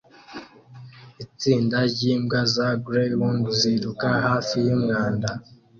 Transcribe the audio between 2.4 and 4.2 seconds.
za gryhound ziruka